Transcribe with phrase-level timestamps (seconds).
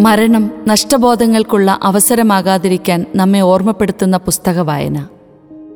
[0.00, 5.06] മരണം നഷ്ടബോധങ്ങൾക്കുള്ള അവസരമാകാതിരിക്കാൻ നമ്മെ ഓർമ്മപ്പെടുത്തുന്ന പുസ്തക വായന.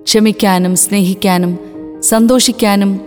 [0.03, 1.59] ക്ഷമിക്കാനും സ്നേഹിക്കാനും
[2.01, 3.01] സന്തോഷിക്കാനും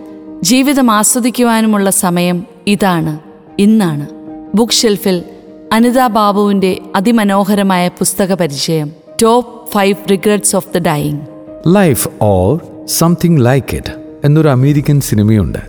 [0.43, 3.20] ജീവിതം ആസ്വദിക്കുവാനുമുള്ള സമയം ഇതാണ്
[3.59, 4.07] ഇന്നാണ്.
[4.55, 5.24] ബുക്ക് ഷെൽഫിൽ
[5.72, 8.92] അനിതാ ബാബുവിന്റെ അതിമനോഹരമായ പുസ്തക പരിചയം
[9.22, 11.20] top five regrets of the dying
[11.68, 13.94] life or something like it
[14.24, 15.60] എന്നൊരു അമേരിക്കൻ സിനിമയുണ്ട്.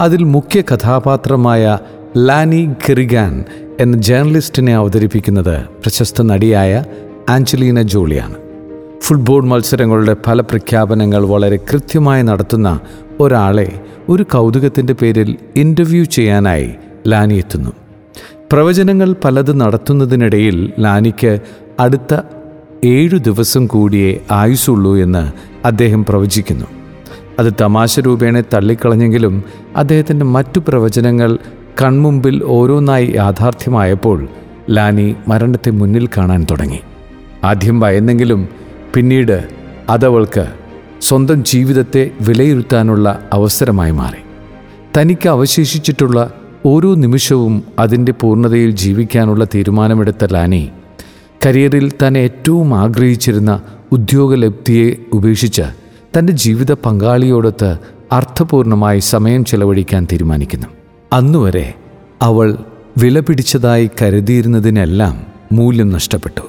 [0.00, 1.78] അതിൽ മുഖ്യ കഥാപാത്രമായ
[2.16, 3.44] ലാനി കെറിഗാൻ
[3.80, 6.84] എന്ന ജേർണലിസ്റ്റിനെ അവതരിപ്പിക്കുന്നത് പ്രശസ്ത നടിയായ
[7.28, 8.34] ആഞ്ചലീന ജോളിയാണ്.
[9.02, 12.80] ഫുട്ബോൾ മത്സരങ്ങളുടെ ഫലപ്രഖ്യാപനങ്ങൾ വളരെ കൃത്യമായി നടത്തുന്ന
[13.20, 16.74] ഒരാളെ ഒരു കൗതുകത്തിന്റെ പേരിൽ ഇന്റർവ്യൂ ചെയ്യാനായി
[17.08, 17.72] ലാനി എത്തുന്നു.
[18.52, 21.38] പ്രവചനങ്ങൾ പലത് നടത്തുന്നതിനിടയിൽ ലാനിക്ക്
[21.80, 22.20] അടുത്ത
[22.84, 25.32] ഏഴു ദിവസം കൂടിയേ ആയുസുള്ളൂ എന്ന്
[25.66, 26.66] അദ്ദേഹം പ്രവചിക്കുന്നു.
[27.38, 29.44] അത് തമാശ രൂപേണ തള്ളിക്കളഞ്ഞെങ്കിലും
[29.76, 31.38] അദ്ദേഹത്തിന്റെ മറ്റു പ്രവചനങ്ങൾ
[31.82, 34.28] കൺമുമ്പിൽ ഓരോന്നായി യാഥാർത്ഥ്യമായപ്പോൾ
[34.70, 36.80] ലാനി മരണത്തെ മുന്നിൽ കാണാൻ തുടങ്ങി.
[37.44, 38.48] ആദ്യം ഭയന്നെങ്കിലും
[38.94, 39.48] പിന്നീട്
[39.88, 40.46] അതവൾക്ക്
[41.02, 44.22] സ്വന്തം ജീവിതത്തെ വിലയിരുത്താനുള്ള അവസരമായി മാറി.
[44.96, 46.32] തനിക്ക് അവശേഷിച്ചിട്ടുള്ള
[46.66, 50.70] ഓരോ നിമിഷവും അതിന്റെ പൂർണതയിൽ ജീവിക്കാനുള്ള തീരുമാനമെടുത്ത ലാനി
[51.46, 55.62] കരിയറിൽ താൻ ഏറ്റവും ആഗ്രഹിച്ചിരുന്ന ഉദ്യോഗലബ്ധിയെ ഉപേക്ഷിച്ച്
[56.18, 57.78] തന്റെ ജീവിത പങ്കാളിയോടൊത്ത്
[58.12, 60.77] അർത്ഥപൂർണമായി സമയം ചെലവഴിക്കാൻ തീരുമാനിക്കുന്നു.
[61.12, 61.74] അന്നുവരെ
[62.22, 62.58] അവൾ
[62.98, 65.20] വില പിടിച്ചതായി കരുതിയിരുന്നതിനെല്ലാം
[65.52, 66.40] മൂല്യം നഷ്ടപ്പെട്ടു.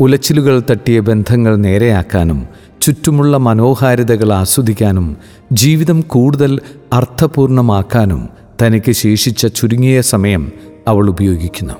[0.00, 2.46] ഉലച്ചിലുകൾ തട്ടിയ ബന്ധങ്ങൾ നേരെയാക്കാനും
[2.82, 5.16] ചുറ്റുമുള്ള മനോഹാരിതകൾ ആസ്വദിക്കാനും
[5.52, 6.60] ജീവിതം കൂടുതൽ
[6.92, 8.28] അർത്ഥപൂർണമാക്കാനും
[8.62, 10.52] തനിക്ക് ശേഷിച്ച ചുരുങ്ങിയ സമയം
[10.88, 11.74] അവൾ ഉപയോഗിക്കുന്നു.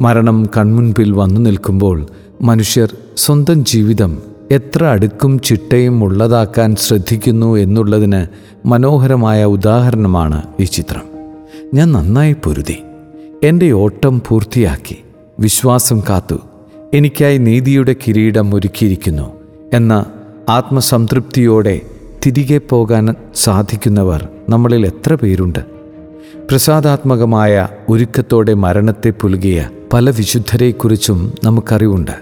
[0.00, 2.06] മരണം കൺമുൻപിൽ വന്നു നിൽക്കുമ്പോൾ
[2.42, 4.18] മനുഷ്യർ സ്വന്തം ജീവിതം
[4.50, 8.26] എത്ര അടുക്കും ചിട്ടയും ഉള്ളതാക്കാൻ ശ്രദ്ധിക്കുന്നു എന്നുള്ളതിന്
[8.66, 11.09] മനോഹരമായ ഉദാഹരണമാണ് ഈ ചിത്രം.
[11.74, 12.82] ഞാൻ നന്നായി പൊരുതി.
[13.42, 14.98] എന്റെ ഓട്ടം പൂർത്തിയാക്കി.
[15.40, 16.34] വിശ്വാസം കാത്തു.
[16.94, 19.32] എനിക്കായി നീതിയുടെ കിരീടം ഒരുക്കിയിരിക്കുന്നു
[19.72, 20.06] എന്ന
[20.48, 21.80] ആത്മസംതൃപ്തിയോടെ
[22.26, 25.58] തിരികെ പോകാൻ സാധിക്കുന്നവർ നമ്മളിൽ എത്ര പേരുണ്ട്?
[26.50, 32.12] പ്രസാദാത്മകമായ ഒരുക്കത്തോടെ മരണത്തെ പുലുകിയ പല വിശുദ്ധരെക്കുറിച്ചും നമുക്കറിവുണ്ട്.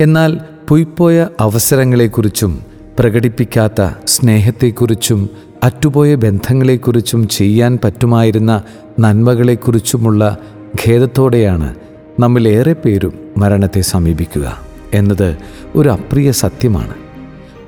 [0.00, 5.30] എന്നാൽ പൊയ്പോയ അവസരങ്ങളെക്കുറിച്ചും പ്രകടിപ്പിക്കാത്ത സ്നേഹത്തെക്കുറിച്ചും
[5.62, 8.62] അറ്റുപോയ ബന്ധങ്ങളെക്കുറിച്ചും ചെയ്യാൻ പറ്റുമായിരുന്ന
[9.00, 10.38] നന്മകളെക്കുറിച്ചുമുള്ള
[10.86, 11.74] ഖേദത്തോടെയാണ്
[12.20, 14.60] നമ്മിലേറെ പേരും മരണത്തെ സമീപിക്കുക
[14.94, 15.36] എന്നത്
[15.74, 16.94] ഒരു അപ്രിയ സത്യമാണ്.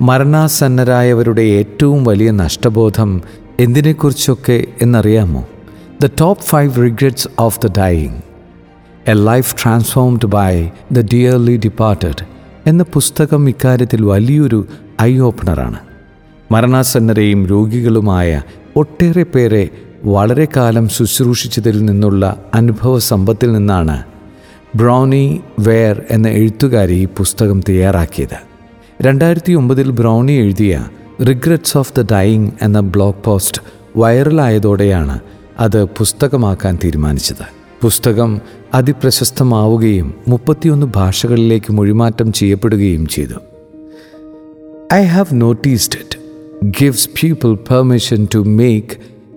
[0.02, 3.22] മരണാസന്നരായവരുടെ ഏറ്റവും വലിയ നഷ്ടബോധം
[3.60, 5.48] എന്തിനെക്കുറിച്ചൊക്കെ എന്നറിയാമോ?
[6.02, 8.14] The top five regrets of the dying
[9.08, 12.24] a life transformed by the dearly departed
[12.66, 14.66] എന്ന പുസ്തകം ഇക്കാര്യത്തിൽ വലിയൊരു
[15.02, 15.78] ഐ ഓപ്പണറാണ്.
[16.52, 18.42] മരണാസന്നരെയും രോഗികളുമായ
[18.76, 19.68] ഒട്ടേറെ പേരെ
[20.04, 24.02] വളരെ കാലം ശുശ്രൂഷിച്ചതിൽ നിന്നുള്ള അനുഭവ സമ്പത്തിൽ നിന്നാണ്
[24.76, 28.38] ബ്രൗണി വെയർ എന്ന എഴുത്തുകാരി ഈ പുസ്തകം തയ്യാറാക്കിയത്.
[29.02, 30.84] രണ്ടായിരത്തി ഒമ്പതിൽ ബ്രൗണി എഴുതിയ
[31.28, 33.62] റിഗ്രറ്റ്സ് ഓഫ് ദ ഡൈയിങ് എന്ന ബ്ലോഗ് പോസ്റ്റ്
[33.96, 35.20] വൈറലായതോടെയാണ്
[35.60, 37.46] അത് പുസ്തകമാക്കാൻ തീരുമാനിച്ചത്.
[37.82, 38.40] പുസ്തകം
[38.74, 43.53] അതിപ്രശസ്തമാവുകയും മുപ്പത്തിയൊന്ന് ഭാഷകളിലേക്ക് മൊഴിമാറ്റം ചെയ്യപ്പെടുകയും ചെയ്തു.
[44.93, 46.17] I have noticed it
[46.79, 48.95] gives people permission to make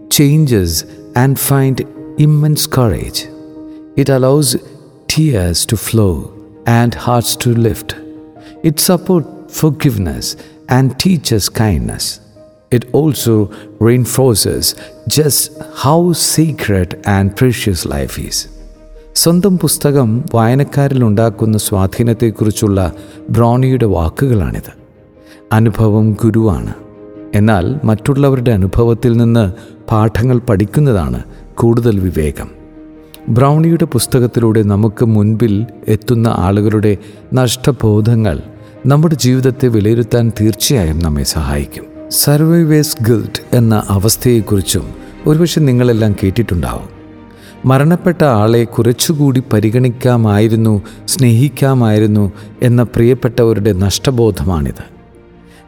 [0.08, 0.78] changes
[1.16, 1.84] and find
[2.18, 3.22] immense courage
[3.96, 4.52] it allows
[5.08, 6.32] tears to flow
[6.66, 7.94] and hearts to lift.
[8.62, 9.28] It supports
[9.60, 10.36] forgiveness
[10.68, 12.04] and teaches kindness.
[12.72, 13.34] It also
[13.78, 14.74] reinforces
[15.08, 15.40] just
[15.74, 18.38] how sacred and precious life is.
[19.14, 22.78] സ്വന്തം പുസ്തകം വായനക്കാരിൽ ഉണ്ടാക്കുന്ന സ്വാധീനത്തെക്കുറിച്ചുള്ള
[23.28, 24.70] ബ്രോണിയുടെ വാക്കുകളാണിത്
[25.53, 26.73] അനുഭവം ഗുരുവാണ്.
[27.35, 29.53] എന്നാൽ മറ്റുള്ളവരുടെ അനുഭവത്തിൽ നിന്ന്
[29.91, 31.23] പാഠങ്ങൾ പഠിക്കുന്നതാണ്
[31.55, 32.47] കൂടുതൽ വിവേകം.
[33.29, 36.97] ബ്രൗണിയുടെ പുസ്തകത്തിലൂടെ നമുക്ക് മുൻപിൽ എത്തുന്ന ആളുകളുടെ
[37.33, 38.41] നഷ്ടബോധങ്ങൾ
[38.85, 41.83] നമ്മുടെ ജീവിതത്തെ വിലയിരുത്താൻ തീർച്ചയായും നമ്മെ സഹായിക്കും.
[42.09, 44.83] സർവൈവേഴ്സ് ഗിൽറ്റ് എന്ന അവസ്ഥയെക്കുറിച്ചും
[45.27, 46.89] ഒരുപക്ഷെ നിങ്ങളെല്ലാം കേട്ടിട്ടുണ്ടാവും.
[47.65, 54.96] മരണപ്പെട്ട ആളെ കുറച്ചുകൂടി പരിഗണിക്കാമായിരുന്നു സ്നേഹിക്കാമായിരുന്നു എന്ന പ്രിയപ്പെട്ടവരുടെ നഷ്ടബോധമാണിത്.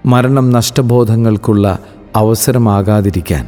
[0.05, 1.79] മരണം നഷ്ടബോധങ്ങൾക്കുള്ള
[2.15, 3.45] അവസരമാകാതിരിക്കാൻ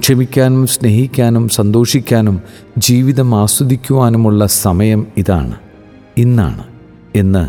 [0.00, 2.42] ക്ഷമിക്കാനും സ്നേഹിക്കാനും സന്തോഷിക്കാനും
[2.78, 5.56] ജീവിതം ആസ്വദിക്കുവാനുമുള്ള സമയം ഇതാണ്
[6.18, 6.64] ഇന്നാണ്
[7.14, 7.44] എന്ന്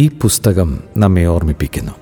[0.00, 1.92] ഈ പുസ്തകം നമ്മെ ഓർമ്മിപ്പിക്കുന്നു.